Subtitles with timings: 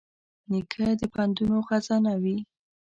[0.51, 2.37] نیکه د پندونو خزانه وي.